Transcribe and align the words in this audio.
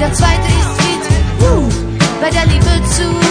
der 0.00 0.12
zweite 0.12 0.46
ist 0.46 0.80
fit, 0.80 1.04
uh, 1.42 1.68
bei 2.20 2.30
der 2.30 2.46
Liebe 2.46 2.88
zu 2.88 3.27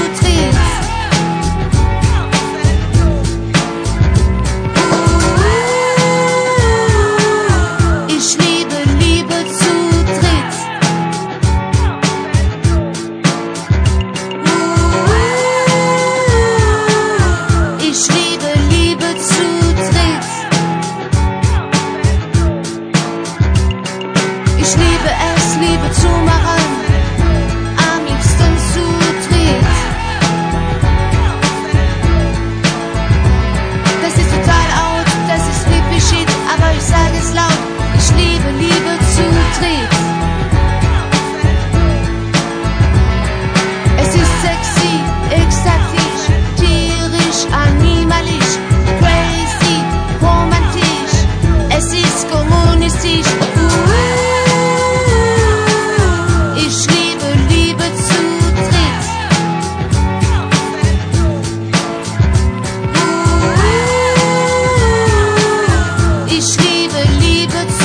but 67.46 67.77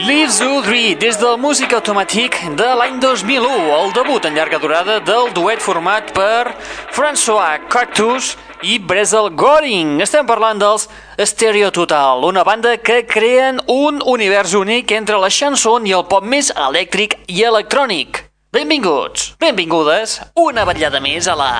Live 0.00 0.30
Zoo 0.30 0.62
3, 0.62 0.94
des 0.96 1.16
del 1.20 1.36
Música 1.36 1.76
Automàtic 1.76 2.38
de 2.56 2.68
l'any 2.78 2.96
2001, 3.02 3.50
el 3.76 3.90
debut 3.92 4.24
en 4.24 4.32
llarga 4.32 4.56
durada 4.62 4.96
del 5.04 5.28
duet 5.36 5.60
format 5.60 6.08
per 6.16 6.54
François 6.88 7.60
Cactus 7.68 8.30
i 8.64 8.78
Brezel 8.80 9.28
Goring. 9.36 10.00
Estem 10.00 10.24
parlant 10.24 10.56
dels 10.62 10.88
Stereo 11.20 11.68
Total, 11.68 12.24
una 12.24 12.46
banda 12.48 12.78
que 12.80 13.02
creen 13.04 13.60
un 13.68 14.00
univers 14.00 14.56
únic 14.56 14.96
entre 14.96 15.20
la 15.20 15.28
chanson 15.28 15.84
i 15.84 15.92
el 15.92 16.08
pop 16.08 16.24
més 16.24 16.48
elèctric 16.56 17.18
i 17.28 17.44
electrònic. 17.44 18.24
Benvinguts, 18.56 19.34
benvingudes, 19.38 20.16
una 20.48 20.64
vetllada 20.64 21.04
més 21.04 21.28
a 21.28 21.36
la... 21.36 21.52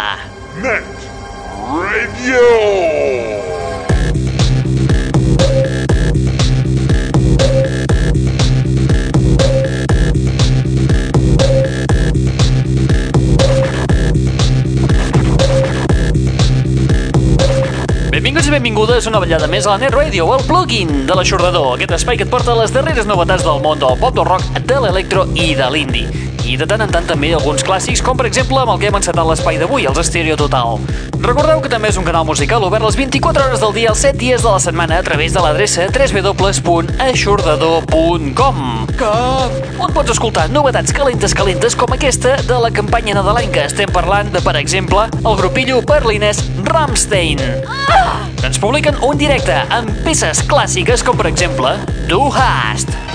Net 0.65 1.11
Radio. 1.77 3.60
Benvinguts 18.31 18.47
i 18.47 18.53
benvingudes 18.55 19.07
una 19.11 19.19
vetllada 19.19 19.49
més 19.51 19.67
a 19.67 19.73
la 19.73 19.81
Net 19.83 19.97
Radio, 19.97 20.29
el 20.37 20.45
plugin 20.47 21.01
de 21.09 21.19
l'aixordador, 21.19 21.73
aquest 21.75 21.97
espai 21.99 22.21
que 22.21 22.29
et 22.29 22.31
porta 22.31 22.55
les 22.55 22.71
darreres 22.71 23.11
novetats 23.11 23.43
del 23.43 23.59
món 23.67 23.83
del 23.83 23.99
pop, 23.99 24.15
del 24.15 24.31
rock, 24.31 24.67
de 24.71 24.83
l'electro 24.87 25.27
i 25.35 25.57
de 25.59 25.75
l'indie. 25.75 26.30
I 26.51 26.57
de 26.59 26.67
tant 26.67 26.83
en 26.83 26.91
tant 26.91 27.05
també 27.07 27.29
alguns 27.31 27.63
clàssics, 27.63 28.01
com 28.03 28.19
per 28.19 28.27
exemple 28.27 28.59
amb 28.59 28.73
el 28.73 28.81
que 28.83 28.89
hem 28.91 28.97
encetat 28.99 29.23
l'espai 29.27 29.59
d'avui, 29.61 29.85
els 29.87 30.07
Stereo 30.09 30.35
Total. 30.41 30.81
Recordeu 31.23 31.61
que 31.63 31.71
també 31.71 31.89
és 31.93 31.99
un 32.01 32.07
canal 32.09 32.25
musical 32.27 32.65
obert 32.67 32.83
les 32.83 32.97
24 32.99 33.45
hores 33.45 33.61
del 33.63 33.73
dia, 33.77 33.89
els 33.93 34.03
7 34.03 34.19
dies 34.19 34.43
de 34.43 34.51
la 34.51 34.59
setmana, 34.59 34.99
a 34.99 35.03
través 35.07 35.31
de 35.37 35.41
l'adreça 35.45 35.87
www.aixordador.com 35.95 38.57
que... 38.99 39.13
on 39.79 39.95
pots 39.95 40.11
escoltar 40.17 40.51
novetats 40.51 40.91
calentes 40.97 41.35
calentes 41.39 41.79
com 41.79 41.87
aquesta 41.95 42.35
de 42.49 42.57
la 42.65 42.71
campanya 42.75 43.15
nadalenca. 43.21 43.61
Estem 43.71 43.87
parlant 43.95 44.27
de, 44.35 44.41
per 44.43 44.57
exemple, 44.59 45.07
el 45.23 45.35
grupillo 45.39 45.79
berlinès 45.87 46.43
Rammstein. 46.67 47.39
Ah! 47.71 48.27
Ens 48.43 48.59
publiquen 48.59 48.97
un 49.05 49.19
directe 49.21 49.53
amb 49.71 49.91
peces 50.07 50.43
clàssiques 50.51 51.05
com, 51.07 51.17
per 51.21 51.29
exemple, 51.31 51.77
Du 52.09 52.21
hast. 52.35 53.10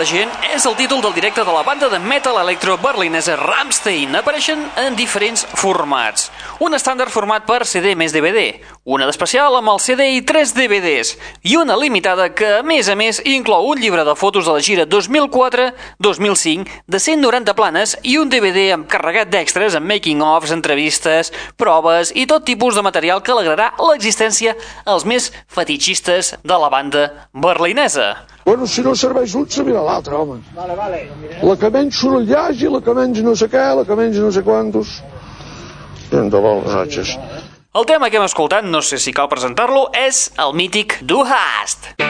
De 0.00 0.06
gent 0.08 0.30
és 0.54 0.64
el 0.64 0.76
títol 0.78 1.02
del 1.04 1.12
directe 1.12 1.42
de 1.44 1.52
la 1.52 1.60
banda 1.60 1.90
de 1.92 1.98
metal 2.00 2.38
electro 2.40 2.78
berlinesa 2.80 3.34
Rammstein. 3.36 4.14
Apareixen 4.16 4.62
en 4.80 4.94
diferents 4.96 5.42
formats. 5.60 6.30
Un 6.64 6.72
estàndard 6.72 7.12
format 7.12 7.44
per 7.44 7.66
CD 7.68 7.92
més 7.98 8.14
DVD, 8.14 8.62
una 8.88 9.04
d'especial 9.04 9.58
amb 9.58 9.74
el 9.74 9.82
CD 9.84 10.06
i 10.16 10.22
3 10.24 10.54
DVDs, 10.56 11.12
i 11.44 11.58
una 11.60 11.76
limitada 11.76 12.30
que, 12.32 12.48
a 12.60 12.64
més 12.64 12.88
a 12.88 12.96
més, 12.96 13.20
inclou 13.28 13.68
un 13.68 13.82
llibre 13.82 14.06
de 14.08 14.16
fotos 14.16 14.48
de 14.48 14.56
la 14.56 14.64
gira 14.64 14.88
2004-2005 14.88 16.80
de 16.88 17.02
190 17.04 17.56
planes 17.58 17.96
i 18.00 18.16
un 18.16 18.32
DVD 18.32 18.70
amb 18.78 18.88
carregat 18.88 19.28
d'extras 19.28 19.76
amb 19.76 19.90
making-ofs, 19.90 20.56
entrevistes, 20.56 21.28
proves 21.60 22.14
i 22.16 22.24
tot 22.30 22.48
tipus 22.48 22.78
de 22.78 22.86
material 22.88 23.20
que 23.20 23.36
alegrarà 23.36 23.74
l'existència 23.84 24.56
als 24.86 25.04
més 25.04 25.28
fetichistes 25.44 26.38
de 26.40 26.62
la 26.64 26.72
banda 26.72 27.08
berlinesa. 27.34 28.14
Bueno, 28.44 28.66
si 28.66 28.82
no 28.82 28.94
serveix 28.96 29.34
un, 29.36 29.46
servirà 29.52 29.82
l'altre, 29.84 30.16
home. 30.16 30.40
Vale, 30.56 30.76
vale. 30.76 31.02
La 31.44 31.56
que 31.60 31.70
menys 31.70 32.00
soroll 32.00 32.28
hi 32.28 32.36
hagi, 32.36 32.70
la 32.72 32.80
que 32.84 32.94
menys 32.96 33.22
no 33.26 33.36
sé 33.36 33.50
què, 33.52 33.66
la 33.80 33.84
que 33.86 33.98
menys 33.98 34.20
no 34.22 34.32
sé 34.32 34.44
quantos. 34.46 35.00
De 36.10 36.40
vol, 36.42 36.64
ratxes. 36.66 37.14
El 37.70 37.86
tema 37.86 38.10
que 38.10 38.18
hem 38.18 38.26
escoltat, 38.26 38.66
no 38.66 38.82
sé 38.82 38.98
si 38.98 39.14
cal 39.14 39.30
presentar-lo, 39.30 39.90
és 39.94 40.30
el 40.42 40.56
mític 40.58 40.98
Du 41.06 41.22
Hast. 41.22 42.09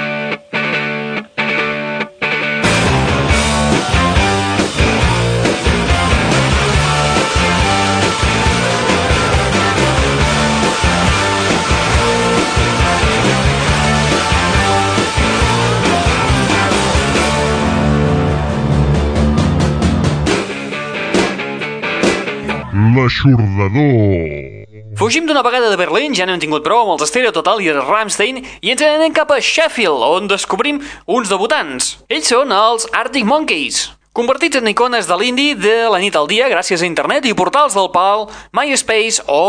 L'aixordador. 22.95 24.67
Fugim 24.99 25.27
d'una 25.27 25.43
vegada 25.47 25.71
de 25.71 25.77
Berlín, 25.79 26.15
ja 26.17 26.27
n'hem 26.27 26.41
tingut 26.43 26.65
prou 26.67 26.83
amb 26.83 26.97
els 26.97 27.11
Stereo 27.11 27.31
Total 27.35 27.61
i 27.63 27.69
el 27.71 27.79
Rammstein 27.85 28.41
i 28.43 28.73
ens 28.73 28.83
anem 28.83 29.15
cap 29.15 29.31
a 29.31 29.39
Sheffield, 29.39 30.03
on 30.03 30.27
descobrim 30.31 30.81
uns 31.07 31.31
debutants. 31.31 31.93
Ells 32.11 32.33
són 32.33 32.51
els 32.57 32.89
Arctic 32.91 33.29
Monkeys. 33.29 33.85
Convertits 34.17 34.59
en 34.59 34.67
icones 34.67 35.07
de 35.07 35.15
l'indie 35.21 35.55
de 35.55 35.77
la 35.93 36.01
nit 36.03 36.17
al 36.19 36.27
dia 36.27 36.51
gràcies 36.51 36.83
a 36.83 36.89
internet 36.89 37.29
i 37.31 37.37
portals 37.39 37.77
del 37.79 37.93
PAL, 37.95 38.27
MySpace 38.57 39.23
o 39.31 39.43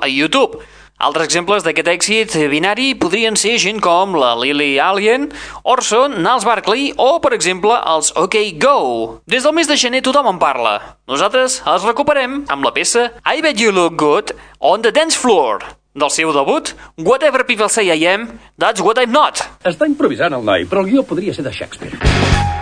el 0.00 0.14
YouTube. 0.14 0.62
Altres 0.98 1.28
exemples 1.28 1.62
d'aquest 1.62 1.86
èxit 1.92 2.32
binari 2.50 2.88
podrien 2.98 3.36
ser 3.38 3.52
gent 3.62 3.76
com 3.78 4.16
la 4.18 4.32
Lily 4.34 4.80
Allen, 4.82 5.28
Orson, 5.62 6.16
Niles 6.24 6.42
Barkley 6.42 6.88
o, 6.98 7.20
per 7.22 7.30
exemple, 7.36 7.76
els 7.86 8.10
OK 8.18 8.34
Go. 8.58 9.20
Des 9.30 9.46
del 9.46 9.54
mes 9.54 9.70
de 9.70 9.78
gener 9.78 10.02
tothom 10.02 10.26
en 10.32 10.42
parla. 10.42 10.74
Nosaltres 11.06 11.60
els 11.70 11.86
recuperem 11.86 12.40
amb 12.50 12.66
la 12.66 12.74
peça 12.74 13.12
I 13.22 13.46
Bet 13.46 13.62
You 13.62 13.70
Look 13.70 13.94
Good 14.02 14.34
on 14.58 14.82
the 14.82 14.90
Dance 14.90 15.14
Floor. 15.14 15.62
Del 15.94 16.10
seu 16.10 16.34
debut, 16.34 16.74
Whatever 16.98 17.46
People 17.46 17.70
Say 17.70 17.94
I 17.94 18.06
Am, 18.10 18.32
That's 18.58 18.82
What 18.82 18.98
I'm 18.98 19.14
Not. 19.14 19.46
Està 19.62 19.86
improvisant 19.86 20.34
el 20.34 20.42
noi, 20.42 20.66
però 20.66 20.82
el 20.82 20.90
guió 20.90 21.06
podria 21.06 21.30
ser 21.34 21.46
de 21.46 21.54
Shakespeare. 21.54 22.57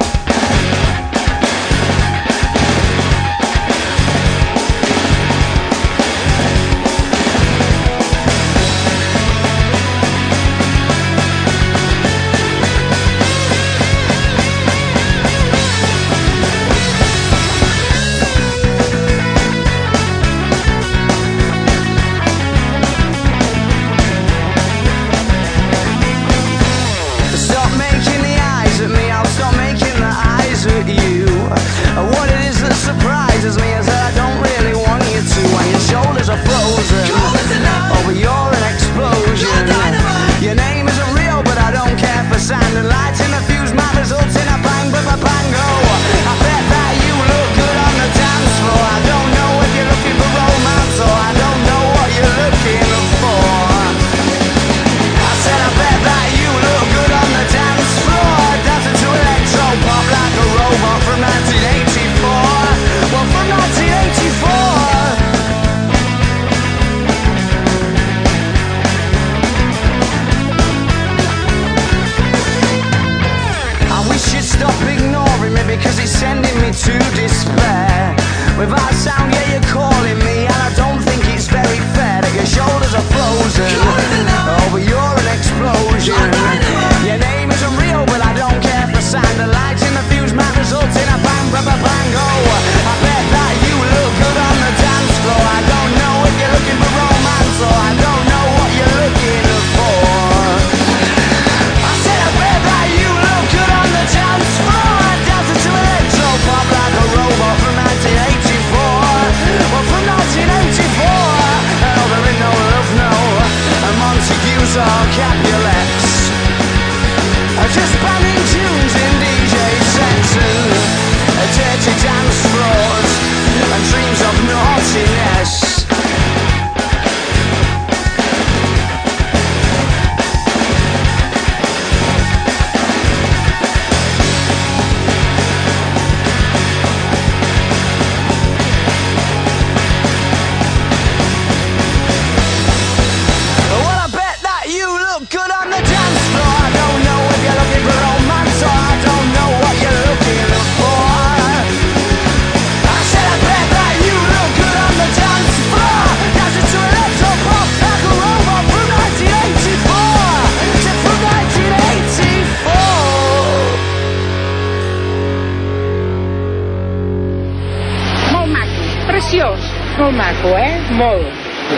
Preciós, 169.17 169.61
molt 169.97 170.13
maco, 170.13 170.49
eh? 170.61 170.77
Molt. 170.93 171.33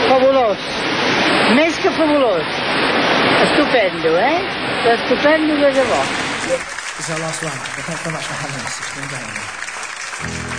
Fabulós. 0.09 0.59
Més 1.55 1.79
que 1.79 1.91
fabulós. 1.95 2.59
Estupendo, 3.45 4.17
eh? 4.19 4.43
Estupendo 4.97 5.55
de 5.63 5.71
debò. 5.79 6.03
Is 6.99 7.11
our 7.11 7.21
last 7.21 7.45
one. 7.45 7.53
But 7.77 7.85
thanks 7.85 8.03
so 10.51 10.58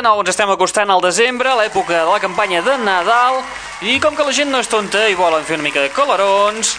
de 0.00 0.06
nou, 0.08 0.22
ens 0.22 0.30
estem 0.32 0.48
acostant 0.48 0.88
al 0.88 1.02
desembre, 1.04 1.52
l'època 1.58 1.92
de 1.92 2.08
la 2.08 2.20
campanya 2.22 2.62
de 2.64 2.78
Nadal, 2.80 3.42
i 3.84 3.98
com 4.00 4.16
que 4.16 4.24
la 4.24 4.32
gent 4.32 4.48
no 4.48 4.62
és 4.64 4.70
tonta 4.70 5.02
i 5.10 5.18
volen 5.18 5.44
fer 5.44 5.58
una 5.58 5.66
mica 5.66 5.82
de 5.84 5.92
colorons, 5.92 6.72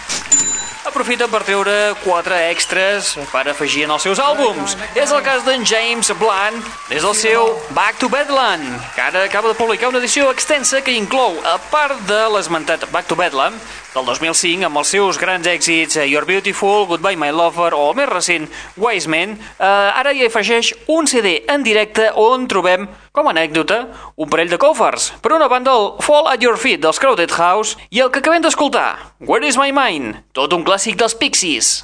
aprofita 0.82 1.28
per 1.30 1.44
treure 1.46 1.94
quatre 2.02 2.40
extras 2.50 3.12
per 3.30 3.44
afegir 3.46 3.84
en 3.86 3.94
els 3.94 4.02
seus 4.02 4.18
àlbums. 4.18 4.74
És 4.98 5.12
el 5.14 5.22
cas 5.22 5.44
d'en 5.46 5.62
James 5.62 6.10
Blunt 6.18 6.58
des 6.88 7.04
del 7.04 7.14
seu 7.14 7.52
Back 7.76 8.00
to 8.02 8.10
Bedlam, 8.10 8.64
que 8.96 9.04
ara 9.04 9.22
acaba 9.28 9.52
de 9.52 9.58
publicar 9.60 9.92
una 9.92 10.02
edició 10.02 10.32
extensa 10.34 10.82
que 10.82 10.96
inclou, 10.98 11.38
a 11.46 11.60
part 11.70 12.02
de 12.10 12.24
l'esmentat 12.34 12.88
Back 12.90 13.06
to 13.06 13.18
Bedlam, 13.18 13.54
del 13.92 14.06
2005, 14.08 14.64
amb 14.66 14.80
els 14.80 14.90
seus 14.94 15.18
grans 15.20 15.46
èxits 15.46 15.98
eh, 16.00 16.06
You're 16.08 16.26
Beautiful, 16.26 16.86
Goodbye 16.88 17.18
My 17.20 17.30
Lover 17.30 17.74
o 17.76 17.90
el 17.90 17.98
més 17.98 18.08
recent 18.08 18.48
Wise 18.80 19.08
eh, 19.12 19.36
ara 19.60 20.14
hi 20.16 20.24
afegeix 20.26 20.72
un 20.88 21.06
CD 21.06 21.42
en 21.48 21.62
directe 21.62 22.08
on 22.16 22.48
trobem, 22.48 22.88
com 23.12 23.28
a 23.28 23.32
anècdota, 23.34 23.86
un 24.16 24.28
parell 24.32 24.48
de 24.48 24.58
covers. 24.58 25.10
Per 25.20 25.34
una 25.36 25.48
banda, 25.48 25.74
el 25.76 25.90
Fall 26.00 26.30
at 26.32 26.40
Your 26.40 26.56
Feet 26.56 26.80
dels 26.80 26.98
Crowded 26.98 27.32
House 27.36 27.76
i 27.92 28.00
el 28.00 28.10
que 28.10 28.22
acabem 28.24 28.40
d'escoltar, 28.40 29.12
Where 29.20 29.46
is 29.46 29.58
My 29.60 29.68
Mind, 29.76 30.22
tot 30.32 30.56
un 30.56 30.64
clàssic 30.64 30.96
dels 30.96 31.14
Pixies. 31.20 31.82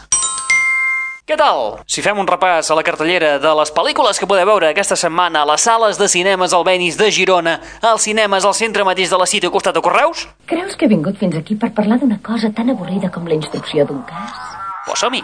Què 1.29 1.37
tal? 1.37 1.83
Si 1.85 2.01
fem 2.01 2.17
un 2.17 2.25
repàs 2.25 2.71
a 2.73 2.77
la 2.79 2.83
cartellera 2.87 3.35
de 3.43 3.51
les 3.59 3.73
pel·lícules 3.77 4.17
que 4.17 4.29
podeu 4.31 4.49
veure 4.49 4.71
aquesta 4.71 4.97
setmana 4.97 5.43
a 5.45 5.49
les 5.51 5.61
sales 5.69 6.01
de 6.01 6.09
cinemes 6.09 6.57
al 6.57 6.65
Benis 6.65 6.97
de 6.97 7.11
Girona, 7.13 7.59
als 7.85 8.09
cinemes 8.09 8.49
al 8.49 8.57
centre 8.57 8.87
mateix 8.89 9.13
de 9.13 9.21
la 9.21 9.29
cita 9.29 9.53
costat 9.53 9.77
de 9.77 9.85
Correus? 9.85 10.25
Creus 10.49 10.81
que 10.81 10.89
he 10.89 10.95
vingut 10.97 11.21
fins 11.21 11.37
aquí 11.37 11.61
per 11.61 11.75
parlar 11.77 12.01
d'una 12.01 12.23
cosa 12.25 12.49
tan 12.57 12.73
avorrida 12.73 13.13
com 13.13 13.29
la 13.29 13.37
instrucció 13.37 13.85
d'un 13.85 14.01
cas? 14.09 14.33
Pues 14.89 15.05
som-hi! 15.05 15.21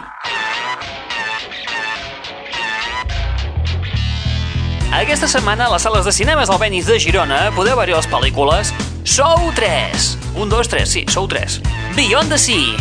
Aquesta 4.95 5.27
setmana 5.27 5.65
a 5.65 5.73
les 5.73 5.83
sales 5.83 6.05
de 6.07 6.11
cinemes 6.15 6.49
al 6.49 6.55
Benis 6.55 6.85
de 6.87 6.95
Girona 7.03 7.49
podeu 7.51 7.75
veure 7.75 7.97
les 7.97 8.05
pel·lícules 8.07 8.69
Sou 9.03 9.49
3 9.57 10.05
1, 10.39 10.45
2, 10.47 10.69
3, 10.71 10.87
sí, 10.87 11.01
Sou 11.11 11.27
3 11.27 11.57
Beyond 11.97 12.31
the 12.31 12.37
Sea. 12.39 12.77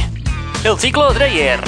El 0.62 0.79
Ciclo 0.79 1.12
Dreyer. 1.12 1.59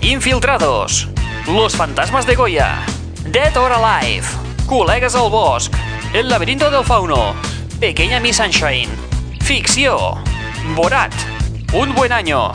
Infiltrados. 0.00 1.06
Los 1.46 1.76
Fantasmas 1.76 2.26
de 2.26 2.34
Goya. 2.34 2.82
Dead 3.30 3.56
or 3.56 3.72
Alive. 3.72 4.26
Colegas 4.66 5.14
al 5.14 5.30
Bosc. 5.30 5.72
El 6.12 6.28
Laberinto 6.28 6.70
del 6.72 6.84
Fauno. 6.84 7.34
Pequeña 7.78 8.18
Miss 8.18 8.36
Sunshine. 8.36 8.90
Ficció. 9.42 10.18
Borat. 10.74 11.14
Un 11.72 11.94
Buen 11.94 12.12
Año. 12.12 12.50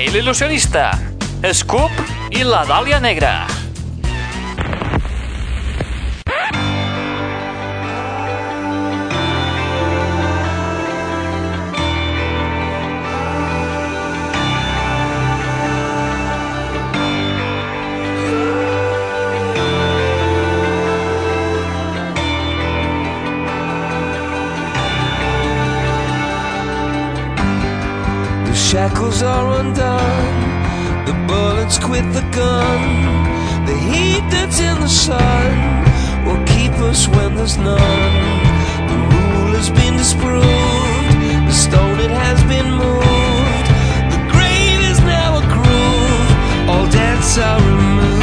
El 0.00 0.16
Ilusionista. 0.16 0.98
Scoop. 1.52 1.90
I 2.30 2.44
la 2.44 2.66
Dàlia 2.66 3.00
Negra 3.00 3.59
shackles 29.20 29.22
are 29.22 29.60
undone, 29.60 31.04
the 31.06 31.12
bullets 31.26 31.78
quit 31.78 32.04
the 32.12 32.22
gun. 32.34 33.66
The 33.66 33.76
heat 33.76 34.24
that's 34.30 34.60
in 34.60 34.80
the 34.80 34.88
sun 34.88 36.24
will 36.24 36.42
keep 36.46 36.72
us 36.88 37.08
when 37.08 37.34
there's 37.34 37.56
none. 37.56 37.78
The 38.88 38.96
rule 38.96 39.54
has 39.56 39.70
been 39.70 39.96
disproved, 39.96 41.48
the 41.48 41.52
stone 41.52 42.00
it 42.00 42.10
has 42.10 42.42
been 42.44 42.70
moved. 42.70 43.66
The 44.12 44.20
grave 44.32 44.80
is 44.90 44.98
now 45.00 45.38
a 45.38 45.44
groove, 45.54 46.68
all 46.68 46.86
debts 46.90 47.38
are 47.38 47.60
removed. 47.60 48.19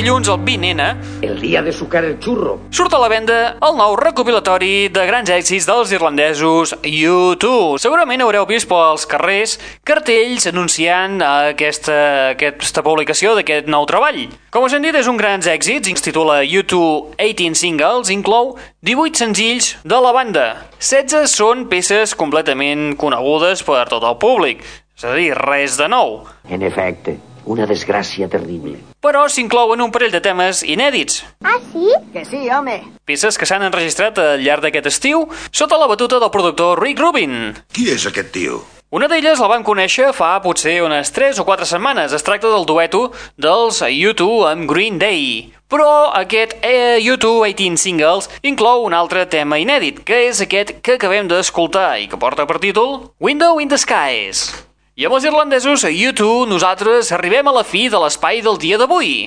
Dilluns, 0.00 0.28
el 0.32 0.38
20N, 0.40 0.84
El 1.22 1.40
día 1.40 1.60
de 1.62 1.72
sucar 1.72 2.04
el 2.04 2.18
churro. 2.18 2.58
surt 2.70 2.94
a 2.94 2.98
la 2.98 3.08
venda 3.08 3.56
el 3.60 3.76
nou 3.76 3.96
recopilatori 3.96 4.88
de 4.88 5.04
grans 5.06 5.28
èxits 5.28 5.66
dels 5.68 5.92
irlandesos 5.92 6.72
U2. 6.80 7.76
Segurament 7.82 8.22
haureu 8.24 8.46
vist 8.48 8.68
pels 8.70 9.04
carrers 9.06 9.58
cartells 9.84 10.46
anunciant 10.48 11.20
aquesta, 11.20 12.30
aquesta 12.32 12.82
publicació 12.82 13.34
d'aquest 13.36 13.68
nou 13.68 13.84
treball. 13.86 14.28
Com 14.50 14.64
us 14.64 14.72
hem 14.72 14.82
dit, 14.82 14.96
és 14.96 15.08
un 15.10 15.20
grans 15.20 15.46
èxits, 15.46 15.92
es 15.92 16.00
titula 16.02 16.40
U2 16.44 17.16
18 17.20 17.54
Singles, 17.54 18.08
inclou 18.08 18.56
18 18.82 19.20
senzills 19.20 19.74
de 19.84 20.00
la 20.00 20.12
banda. 20.16 20.46
16 20.80 21.28
són 21.28 21.66
peces 21.68 22.16
completament 22.16 22.96
conegudes 22.96 23.62
per 23.62 23.84
tot 23.92 24.06
el 24.08 24.16
públic, 24.16 24.64
és 24.96 25.04
a 25.04 25.12
dir, 25.16 25.34
res 25.36 25.76
de 25.76 25.88
nou. 25.92 26.22
En 26.48 26.62
efecte, 26.62 27.18
una 27.44 27.66
desgràcia 27.66 28.28
terrible. 28.28 28.78
Però 29.00 29.26
s'inclouen 29.28 29.80
un 29.80 29.90
parell 29.90 30.12
de 30.12 30.20
temes 30.20 30.62
inèdits, 30.62 31.22
Ah, 31.44 31.58
sí? 31.72 31.88
Que 32.12 32.24
sí, 32.24 32.48
home. 32.50 32.82
peces 33.04 33.38
que 33.38 33.46
s'han 33.46 33.62
enregistrat 33.62 34.18
al 34.18 34.40
llarg 34.42 34.62
d'aquest 34.62 34.86
estiu 34.86 35.28
sota 35.50 35.78
la 35.78 35.86
batuta 35.86 36.18
del 36.20 36.30
productor 36.30 36.80
Rick 36.82 36.98
Rubin. 37.00 37.54
Qui 37.72 37.90
és 37.90 38.06
aquest 38.06 38.32
tio? 38.32 38.62
Una 38.90 39.06
d'elles 39.06 39.38
la 39.38 39.46
van 39.46 39.62
conèixer 39.62 40.12
fa 40.12 40.40
potser 40.42 40.80
unes 40.82 41.12
3 41.14 41.38
o 41.38 41.44
4 41.46 41.64
setmanes. 41.64 42.12
Es 42.12 42.24
tracta 42.26 42.48
del 42.50 42.66
dueto 42.66 43.12
dels 43.38 43.82
U2 43.82 44.48
amb 44.50 44.68
Green 44.68 44.98
Day. 44.98 45.52
Però 45.70 46.10
aquest 46.12 46.56
eh, 46.66 46.98
U2 46.98 47.46
18 47.54 47.76
Singles 47.78 48.26
inclou 48.42 48.82
un 48.84 48.92
altre 48.92 49.26
tema 49.26 49.60
inèdit, 49.62 50.02
que 50.02 50.26
és 50.26 50.40
aquest 50.42 50.80
que 50.82 50.94
acabem 50.98 51.28
d'escoltar 51.30 52.00
i 52.00 52.08
que 52.10 52.18
porta 52.18 52.46
per 52.46 52.58
títol 52.58 53.12
Window 53.20 53.60
in 53.60 53.68
the 53.68 53.78
Skies. 53.78 54.69
I 55.00 55.06
amb 55.08 55.16
els 55.16 55.24
irlandesos 55.24 55.80
U2 55.88 56.42
nosaltres 56.44 57.08
arribem 57.16 57.46
a 57.48 57.54
la 57.56 57.62
fi 57.64 57.86
de 57.88 57.96
l'espai 58.02 58.42
del 58.44 58.58
dia 58.60 58.76
d'avui. 58.76 59.22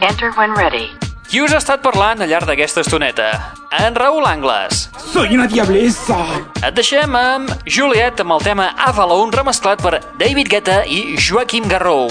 Enter 0.00 0.30
when 0.36 0.54
ready. 0.56 0.88
Qui 1.28 1.42
us 1.44 1.52
ha 1.52 1.58
estat 1.60 1.82
parlant 1.84 2.22
al 2.24 2.30
llarg 2.30 2.48
d'aquesta 2.48 2.80
estoneta? 2.80 3.52
En 3.76 3.92
Raül 3.92 4.24
Angles. 4.24 4.88
Soy 5.12 5.36
una 5.36 5.44
diablesa. 5.48 6.16
Et 6.62 6.72
deixem 6.72 7.12
amb 7.16 7.52
Juliet 7.68 8.20
amb 8.24 8.32
el 8.38 8.44
tema 8.46 8.70
Avalon 8.88 9.32
remesclat 9.36 9.82
per 9.84 10.00
David 10.16 10.48
Guetta 10.48 10.80
i 10.88 11.20
Joaquim 11.20 11.68
Garrou. 11.68 12.08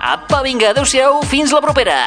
Apa, 0.00 0.40
vinga, 0.44 0.70
adeu-siau, 0.72 1.20
fins 1.28 1.52
la 1.52 1.60
propera! 1.60 2.00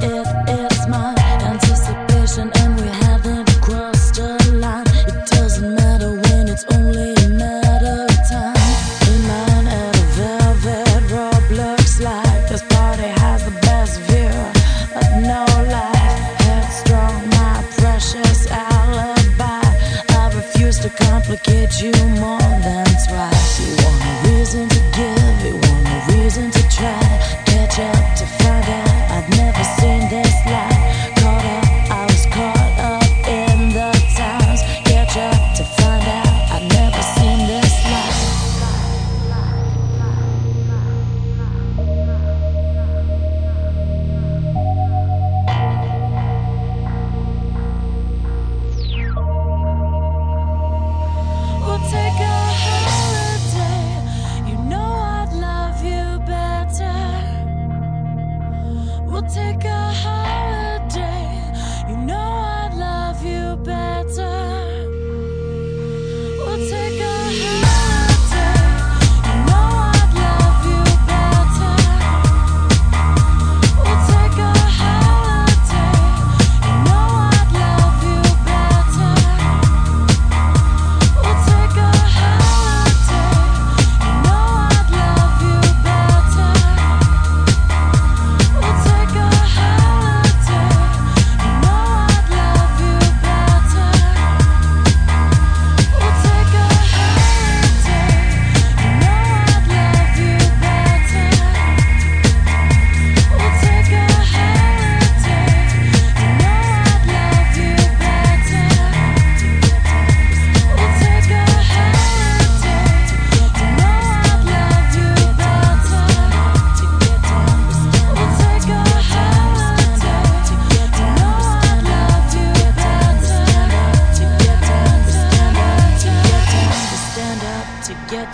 it, 0.00 0.26
it's 0.48 0.86
mine. 0.88 1.21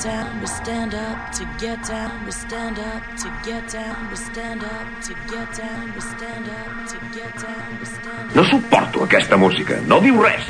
Up 0.07 1.33
to 1.33 1.45
get 1.59 1.83
down, 1.89 2.25
we 2.25 2.31
stand 2.31 2.79
up 2.79 3.03
to 3.17 3.29
get 3.45 3.69
down, 3.73 4.11
we 4.11 4.17
stand 4.17 4.63
up 4.63 5.03
to 5.03 5.15
get 5.27 5.59
down, 5.59 5.93
we 5.95 6.01
stand 6.01 6.49
up 6.49 6.89
to 6.89 6.99
get 7.17 7.35
down, 7.39 7.79
we 7.81 7.87
stand 7.87 8.35
No 8.35 8.45
suporto 8.45 9.03
aquesta 9.03 9.37
música, 9.37 9.81
no 9.87 10.01
diu 10.01 10.23
res. 10.23 10.47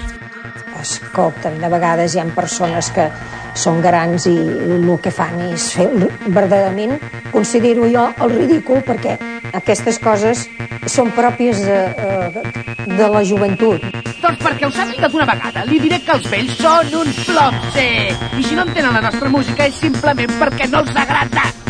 Escolta, 0.80 1.50
de 1.50 1.68
vegades 1.68 2.14
hi 2.14 2.20
ha 2.20 2.26
persones 2.36 2.90
que 2.92 3.08
són 3.56 3.80
grans 3.80 4.26
i 4.28 4.36
el 4.36 4.86
que 5.00 5.10
fan 5.10 5.40
és 5.48 5.72
fer 5.74 5.88
verdaderament, 6.26 6.98
considero 7.32 7.88
jo, 7.88 8.04
el 8.20 8.36
ridícul, 8.36 8.84
perquè 8.84 9.16
aquestes 9.56 9.98
coses 10.02 10.46
són 10.86 11.12
pròpies 11.16 11.62
de, 11.66 11.78
eh, 11.94 12.42
de 12.86 13.08
la 13.14 13.22
joventut. 13.24 13.84
Doncs 14.18 14.42
perquè 14.42 14.66
ho 14.66 14.72
sàpiga 14.74 15.08
d'una 15.08 15.28
vegada, 15.28 15.64
li 15.68 15.80
diré 15.80 16.00
que 16.04 16.16
els 16.16 16.28
vells 16.32 16.58
són 16.58 16.92
un 17.02 17.14
flopse. 17.22 17.88
I 18.38 18.42
si 18.44 18.54
no 18.54 18.66
entenen 18.66 18.92
la 18.94 19.04
nostra 19.08 19.28
música 19.28 19.66
és 19.66 19.80
simplement 19.80 20.38
perquè 20.40 20.70
no 20.72 20.84
els 20.84 20.94
agrada. 20.96 21.67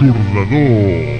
L'aixordador. 0.00 1.19